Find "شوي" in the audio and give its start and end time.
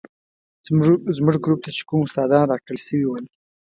2.87-3.05